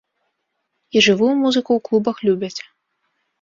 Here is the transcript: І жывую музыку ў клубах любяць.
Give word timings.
І 0.97 1.03
жывую 1.07 1.29
музыку 1.43 1.71
ў 1.75 1.79
клубах 1.89 2.17
любяць. 2.29 2.59